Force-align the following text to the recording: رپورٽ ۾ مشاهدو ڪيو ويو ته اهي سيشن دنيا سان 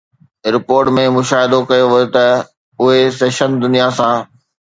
رپورٽ 0.53 0.87
۾ 0.95 1.03
مشاهدو 1.17 1.59
ڪيو 1.71 1.85
ويو 1.93 2.09
ته 2.15 2.25
اهي 2.85 3.03
سيشن 3.19 3.49
دنيا 3.67 3.87
سان 4.01 4.15